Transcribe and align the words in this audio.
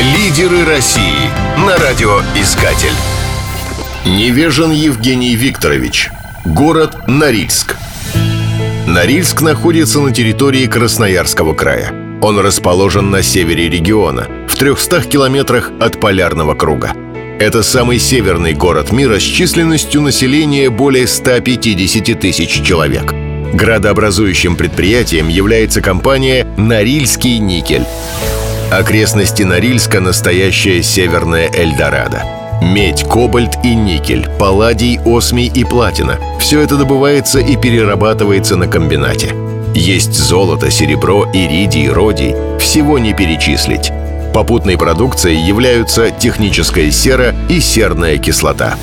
Лидеры 0.00 0.64
России 0.64 1.30
на 1.56 1.76
радиоискатель. 1.78 2.88
Невежен 4.04 4.72
Евгений 4.72 5.36
Викторович. 5.36 6.10
Город 6.44 7.06
Норильск. 7.06 7.76
Норильск 8.88 9.40
находится 9.40 10.00
на 10.00 10.12
территории 10.12 10.66
Красноярского 10.66 11.54
края. 11.54 11.94
Он 12.20 12.40
расположен 12.40 13.12
на 13.12 13.22
севере 13.22 13.68
региона, 13.68 14.26
в 14.48 14.56
300 14.56 15.02
километрах 15.02 15.70
от 15.78 16.00
полярного 16.00 16.54
круга. 16.54 16.92
Это 17.38 17.62
самый 17.62 18.00
северный 18.00 18.52
город 18.52 18.90
мира 18.90 19.20
с 19.20 19.22
численностью 19.22 20.00
населения 20.00 20.70
более 20.70 21.06
150 21.06 22.18
тысяч 22.18 22.62
человек. 22.66 23.14
Градообразующим 23.52 24.56
предприятием 24.56 25.28
является 25.28 25.80
компания 25.80 26.44
«Норильский 26.56 27.38
никель». 27.38 27.86
Окрестности 28.78 29.44
Норильска– 29.44 30.00
настоящая 30.00 30.82
северная 30.82 31.48
Эльдорадо. 31.48 32.24
Медь, 32.60 33.04
кобальт 33.04 33.56
и 33.62 33.72
никель, 33.72 34.28
палладий, 34.36 34.98
осмий 35.04 35.46
и 35.46 35.62
платина– 35.62 36.18
все 36.40 36.60
это 36.60 36.76
добывается 36.76 37.38
и 37.38 37.54
перерабатывается 37.54 38.56
на 38.56 38.66
комбинате. 38.66 39.32
Есть 39.76 40.14
золото, 40.14 40.72
серебро, 40.72 41.24
иридий, 41.32 41.88
родий– 41.88 42.34
всего 42.58 42.98
не 42.98 43.14
перечислить. 43.14 43.92
Попутной 44.34 44.76
продукцией 44.76 45.40
являются 45.40 46.10
техническая 46.10 46.90
сера 46.90 47.32
и 47.48 47.60
серная 47.60 48.18
кислота. 48.18 48.74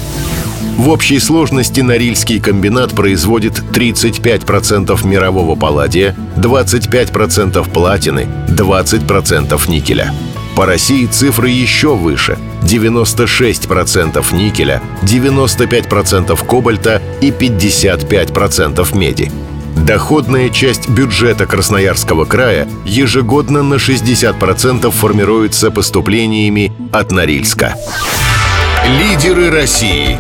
В 0.82 0.90
общей 0.90 1.20
сложности 1.20 1.82
Норильский 1.82 2.40
комбинат 2.40 2.94
производит 2.94 3.60
35% 3.72 5.06
мирового 5.06 5.56
палладия, 5.56 6.16
25% 6.38 7.70
платины, 7.70 8.28
20% 8.48 9.70
никеля. 9.70 10.12
По 10.56 10.66
России 10.66 11.06
цифры 11.06 11.50
еще 11.50 11.96
выше– 11.96 12.40
96% 12.64 14.36
никеля, 14.36 14.82
95% 15.04 16.48
кобальта 16.48 17.00
и 17.22 17.30
55% 17.30 18.98
меди. 18.98 19.32
Доходная 19.76 20.50
часть 20.50 20.90
бюджета 20.90 21.46
Красноярского 21.46 22.26
края 22.26 22.68
ежегодно 22.86 23.62
на 23.62 23.76
60% 23.76 24.90
формируется 24.90 25.70
поступлениями 25.70 26.74
от 26.92 27.12
Норильска. 27.12 27.76
Лидеры 28.84 29.52
России 29.52 30.18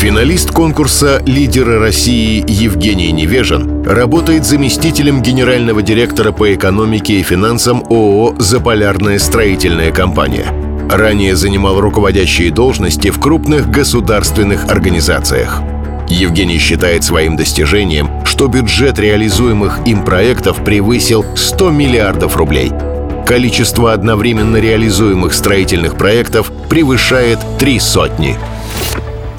Финалист 0.00 0.50
конкурса 0.50 1.22
«Лидеры 1.24 1.78
России» 1.78 2.44
Евгений 2.46 3.12
Невежин 3.12 3.84
работает 3.84 4.44
заместителем 4.44 5.22
генерального 5.22 5.80
директора 5.80 6.32
по 6.32 6.52
экономике 6.52 7.20
и 7.20 7.22
финансам 7.22 7.84
ООО 7.88 8.34
«Заполярная 8.40 9.20
строительная 9.20 9.92
компания». 9.92 10.46
Ранее 10.90 11.36
занимал 11.36 11.80
руководящие 11.80 12.50
должности 12.50 13.10
в 13.10 13.20
крупных 13.20 13.70
государственных 13.70 14.64
организациях. 14.68 15.62
Евгений 16.08 16.58
считает 16.58 17.04
своим 17.04 17.36
достижением, 17.36 18.10
что 18.24 18.48
бюджет 18.48 18.98
реализуемых 18.98 19.78
им 19.86 20.04
проектов 20.04 20.64
превысил 20.64 21.24
100 21.36 21.70
миллиардов 21.70 22.36
рублей. 22.36 22.72
Количество 23.26 23.92
одновременно 23.94 24.58
реализуемых 24.58 25.32
строительных 25.32 25.96
проектов 25.96 26.52
превышает 26.68 27.38
три 27.58 27.80
сотни. 27.80 28.38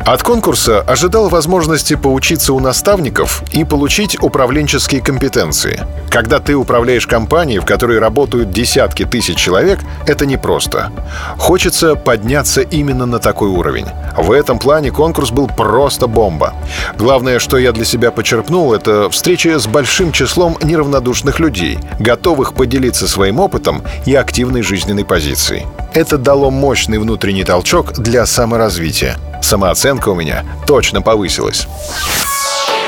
От 0.06 0.22
конкурса 0.22 0.82
ожидал 0.82 1.30
возможности 1.30 1.96
поучиться 1.96 2.54
у 2.54 2.60
наставников 2.60 3.42
и 3.52 3.64
получить 3.64 4.22
управленческие 4.22 5.02
компетенции. 5.02 5.82
Когда 6.12 6.38
ты 6.40 6.54
управляешь 6.54 7.08
компанией, 7.08 7.58
в 7.58 7.66
которой 7.66 7.98
работают 7.98 8.52
десятки 8.52 9.04
тысяч 9.04 9.36
человек, 9.38 9.80
это 10.06 10.28
непросто. 10.28 10.92
Хочется 11.40 11.96
подняться 11.96 12.62
именно 12.62 13.08
на 13.08 13.18
такой 13.18 13.50
уровень. 13.50 13.88
В 14.16 14.32
этом 14.32 14.60
плане 14.60 14.92
конкурс 14.92 15.32
был 15.32 15.48
просто 15.48 16.06
бомба. 16.06 16.54
Главное, 17.00 17.40
что 17.40 17.58
я 17.58 17.72
для 17.72 17.84
себя 17.84 18.12
почерпнул, 18.12 18.76
это 18.76 19.10
встреча 19.10 19.58
с 19.58 19.66
большим 19.66 20.12
числом 20.12 20.56
неравнодушных 20.62 21.40
людей, 21.40 21.80
готовых 22.00 22.54
поделиться 22.54 23.08
своим 23.08 23.40
опытом 23.40 23.82
и 24.06 24.14
активной 24.14 24.62
жизненной 24.62 25.04
позицией. 25.04 25.66
Это 25.96 26.18
дало 26.18 26.52
мощный 26.52 26.98
внутренний 26.98 27.46
толчок 27.46 27.94
для 27.94 28.26
саморазвития. 28.26 29.16
Самооценка 29.42 30.10
у 30.10 30.16
меня 30.16 30.44
точно 30.68 31.02
повысилась. 31.02 31.70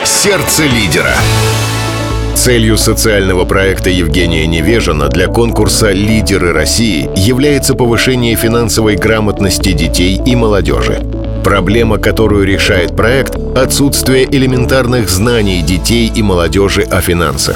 Сердце 0.04 0.66
лидера. 0.66 1.14
Целью 2.36 2.78
социального 2.78 3.46
проекта 3.46 3.90
Евгения 3.90 4.46
Невежина 4.46 5.08
для 5.08 5.28
конкурса 5.28 5.92
«Лидеры 5.92 6.52
России» 6.52 7.10
является 7.16 7.76
повышение 7.76 8.36
финансовой 8.36 8.98
грамотности 8.98 9.72
детей 9.72 10.22
и 10.26 10.36
молодежи. 10.36 11.02
Проблема, 11.46 12.00
которую 12.00 12.46
решает 12.46 12.94
проект– 12.94 13.38
отсутствие 13.56 14.26
элементарных 14.26 15.10
знаний 15.10 15.62
детей 15.62 16.12
и 16.14 16.22
молодежи 16.22 16.82
о 16.82 17.00
финансах. 17.00 17.56